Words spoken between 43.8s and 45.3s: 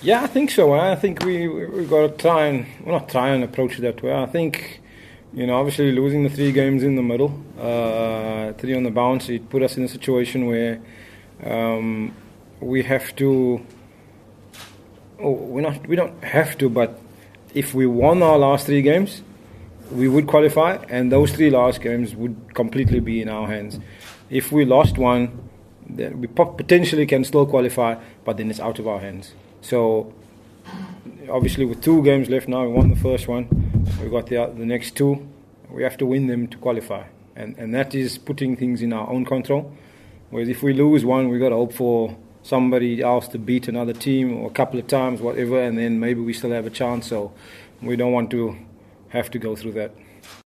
team or a couple of times,